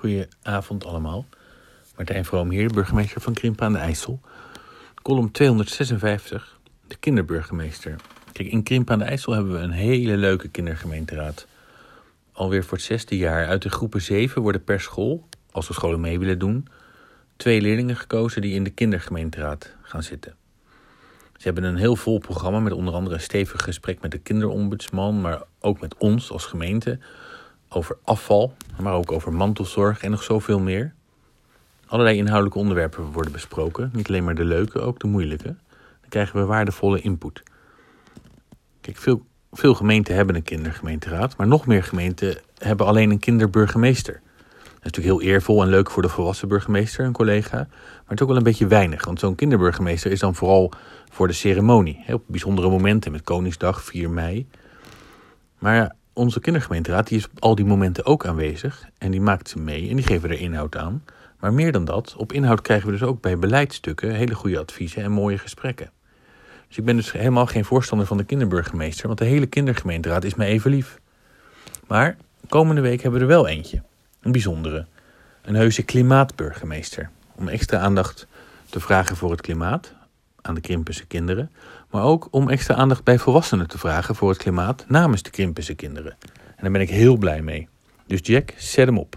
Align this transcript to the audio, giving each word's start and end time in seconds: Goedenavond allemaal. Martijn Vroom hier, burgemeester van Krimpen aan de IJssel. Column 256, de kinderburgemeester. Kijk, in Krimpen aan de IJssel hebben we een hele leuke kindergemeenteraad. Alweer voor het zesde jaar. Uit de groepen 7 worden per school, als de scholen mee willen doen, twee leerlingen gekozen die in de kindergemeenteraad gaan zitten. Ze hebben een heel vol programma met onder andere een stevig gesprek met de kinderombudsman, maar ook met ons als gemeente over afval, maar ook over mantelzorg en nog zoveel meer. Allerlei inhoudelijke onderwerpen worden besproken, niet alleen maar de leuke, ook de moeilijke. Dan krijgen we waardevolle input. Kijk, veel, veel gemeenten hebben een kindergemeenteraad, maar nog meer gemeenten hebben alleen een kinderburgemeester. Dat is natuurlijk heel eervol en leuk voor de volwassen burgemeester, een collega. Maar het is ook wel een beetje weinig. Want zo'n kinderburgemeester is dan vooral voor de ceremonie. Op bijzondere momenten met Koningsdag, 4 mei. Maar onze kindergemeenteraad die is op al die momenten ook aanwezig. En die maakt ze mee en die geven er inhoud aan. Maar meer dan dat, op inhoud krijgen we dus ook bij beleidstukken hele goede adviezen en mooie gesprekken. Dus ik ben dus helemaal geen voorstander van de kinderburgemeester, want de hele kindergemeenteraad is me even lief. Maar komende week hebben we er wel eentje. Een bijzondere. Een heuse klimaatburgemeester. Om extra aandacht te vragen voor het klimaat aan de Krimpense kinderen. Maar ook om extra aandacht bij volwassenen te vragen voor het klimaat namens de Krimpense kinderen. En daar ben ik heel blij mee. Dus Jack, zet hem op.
Goedenavond 0.00 0.84
allemaal. 0.84 1.26
Martijn 1.96 2.24
Vroom 2.24 2.50
hier, 2.50 2.68
burgemeester 2.68 3.20
van 3.20 3.32
Krimpen 3.32 3.66
aan 3.66 3.72
de 3.72 3.78
IJssel. 3.78 4.20
Column 5.02 5.30
256, 5.30 6.58
de 6.86 6.96
kinderburgemeester. 6.96 7.96
Kijk, 8.32 8.48
in 8.48 8.62
Krimpen 8.62 8.92
aan 8.92 8.98
de 8.98 9.04
IJssel 9.04 9.32
hebben 9.32 9.52
we 9.52 9.58
een 9.58 9.70
hele 9.70 10.16
leuke 10.16 10.48
kindergemeenteraad. 10.48 11.46
Alweer 12.32 12.64
voor 12.64 12.76
het 12.76 12.86
zesde 12.86 13.16
jaar. 13.16 13.46
Uit 13.46 13.62
de 13.62 13.68
groepen 13.68 14.02
7 14.02 14.42
worden 14.42 14.64
per 14.64 14.80
school, 14.80 15.28
als 15.50 15.66
de 15.66 15.72
scholen 15.72 16.00
mee 16.00 16.18
willen 16.18 16.38
doen, 16.38 16.68
twee 17.36 17.60
leerlingen 17.60 17.96
gekozen 17.96 18.42
die 18.42 18.54
in 18.54 18.64
de 18.64 18.70
kindergemeenteraad 18.70 19.74
gaan 19.82 20.02
zitten. 20.02 20.34
Ze 21.36 21.42
hebben 21.42 21.64
een 21.64 21.76
heel 21.76 21.96
vol 21.96 22.18
programma 22.18 22.60
met 22.60 22.72
onder 22.72 22.94
andere 22.94 23.14
een 23.14 23.22
stevig 23.22 23.62
gesprek 23.62 24.00
met 24.00 24.10
de 24.10 24.18
kinderombudsman, 24.18 25.20
maar 25.20 25.42
ook 25.58 25.80
met 25.80 25.94
ons 25.98 26.30
als 26.30 26.44
gemeente 26.44 26.98
over 27.70 27.96
afval, 28.04 28.54
maar 28.80 28.92
ook 28.92 29.12
over 29.12 29.32
mantelzorg 29.32 30.02
en 30.02 30.10
nog 30.10 30.22
zoveel 30.22 30.58
meer. 30.58 30.94
Allerlei 31.86 32.16
inhoudelijke 32.16 32.58
onderwerpen 32.58 33.12
worden 33.12 33.32
besproken, 33.32 33.90
niet 33.92 34.08
alleen 34.08 34.24
maar 34.24 34.34
de 34.34 34.44
leuke, 34.44 34.80
ook 34.80 34.98
de 34.98 35.06
moeilijke. 35.06 35.56
Dan 36.00 36.08
krijgen 36.08 36.40
we 36.40 36.46
waardevolle 36.46 37.00
input. 37.00 37.42
Kijk, 38.80 38.96
veel, 38.96 39.26
veel 39.52 39.74
gemeenten 39.74 40.14
hebben 40.14 40.34
een 40.34 40.42
kindergemeenteraad, 40.42 41.36
maar 41.36 41.46
nog 41.46 41.66
meer 41.66 41.82
gemeenten 41.82 42.38
hebben 42.58 42.86
alleen 42.86 43.10
een 43.10 43.18
kinderburgemeester. 43.18 44.20
Dat 44.80 44.90
is 44.90 44.96
natuurlijk 44.96 45.24
heel 45.24 45.32
eervol 45.34 45.62
en 45.62 45.68
leuk 45.68 45.90
voor 45.90 46.02
de 46.02 46.08
volwassen 46.08 46.48
burgemeester, 46.48 47.04
een 47.04 47.12
collega. 47.12 47.56
Maar 47.56 48.04
het 48.04 48.12
is 48.12 48.20
ook 48.20 48.28
wel 48.28 48.36
een 48.36 48.42
beetje 48.42 48.66
weinig. 48.66 49.04
Want 49.04 49.18
zo'n 49.18 49.34
kinderburgemeester 49.34 50.10
is 50.10 50.20
dan 50.20 50.34
vooral 50.34 50.72
voor 51.10 51.26
de 51.26 51.32
ceremonie. 51.32 52.04
Op 52.08 52.22
bijzondere 52.26 52.68
momenten 52.68 53.12
met 53.12 53.22
Koningsdag, 53.22 53.82
4 53.82 54.10
mei. 54.10 54.48
Maar 55.58 55.94
onze 56.12 56.40
kindergemeenteraad 56.40 57.06
die 57.06 57.18
is 57.18 57.24
op 57.24 57.30
al 57.38 57.54
die 57.54 57.64
momenten 57.64 58.06
ook 58.06 58.26
aanwezig. 58.26 58.88
En 58.98 59.10
die 59.10 59.20
maakt 59.20 59.48
ze 59.48 59.58
mee 59.58 59.88
en 59.88 59.96
die 59.96 60.04
geven 60.04 60.30
er 60.30 60.40
inhoud 60.40 60.76
aan. 60.76 61.04
Maar 61.38 61.52
meer 61.52 61.72
dan 61.72 61.84
dat, 61.84 62.14
op 62.16 62.32
inhoud 62.32 62.60
krijgen 62.60 62.86
we 62.86 62.92
dus 62.92 63.02
ook 63.02 63.20
bij 63.20 63.38
beleidstukken 63.38 64.14
hele 64.14 64.34
goede 64.34 64.58
adviezen 64.58 65.02
en 65.02 65.12
mooie 65.12 65.38
gesprekken. 65.38 65.90
Dus 66.68 66.78
ik 66.78 66.84
ben 66.84 66.96
dus 66.96 67.12
helemaal 67.12 67.46
geen 67.46 67.64
voorstander 67.64 68.06
van 68.06 68.16
de 68.16 68.24
kinderburgemeester, 68.24 69.06
want 69.06 69.18
de 69.18 69.24
hele 69.24 69.46
kindergemeenteraad 69.46 70.24
is 70.24 70.34
me 70.34 70.44
even 70.44 70.70
lief. 70.70 71.00
Maar 71.86 72.16
komende 72.48 72.80
week 72.80 73.02
hebben 73.02 73.20
we 73.20 73.26
er 73.26 73.32
wel 73.32 73.48
eentje. 73.48 73.82
Een 74.20 74.32
bijzondere. 74.32 74.86
Een 75.42 75.54
heuse 75.54 75.82
klimaatburgemeester. 75.82 77.10
Om 77.34 77.48
extra 77.48 77.78
aandacht 77.78 78.26
te 78.68 78.80
vragen 78.80 79.16
voor 79.16 79.30
het 79.30 79.40
klimaat 79.40 79.94
aan 80.50 80.56
de 80.56 80.60
Krimpense 80.68 81.06
kinderen. 81.06 81.50
Maar 81.90 82.02
ook 82.02 82.28
om 82.30 82.48
extra 82.48 82.74
aandacht 82.74 83.04
bij 83.04 83.18
volwassenen 83.18 83.68
te 83.68 83.78
vragen 83.78 84.14
voor 84.14 84.28
het 84.28 84.38
klimaat 84.38 84.84
namens 84.88 85.22
de 85.22 85.30
Krimpense 85.30 85.74
kinderen. 85.74 86.16
En 86.56 86.62
daar 86.62 86.70
ben 86.70 86.80
ik 86.80 86.90
heel 86.90 87.16
blij 87.16 87.42
mee. 87.42 87.68
Dus 88.06 88.20
Jack, 88.22 88.54
zet 88.56 88.86
hem 88.86 88.98
op. 88.98 89.16